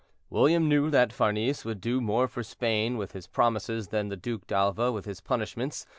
William 0.31 0.67
knew 0.67 0.89
that 0.89 1.13
Farnese 1.13 1.63
would 1.63 1.79
do 1.79 2.01
more 2.01 2.27
for 2.27 2.41
Spain 2.41 2.97
with 2.97 3.11
his 3.11 3.27
promises 3.27 3.89
than 3.89 4.07
the 4.09 4.17
Duc 4.17 4.47
d'Alva 4.47 4.91
with 4.91 5.05
his 5.05 5.21
punishments. 5.21 5.85